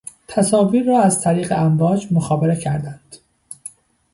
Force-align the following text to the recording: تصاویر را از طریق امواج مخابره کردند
تصاویر 0.27 0.85
را 0.85 1.01
از 1.01 1.21
طریق 1.21 1.51
امواج 1.55 2.07
مخابره 2.13 2.55
کردند 2.55 3.17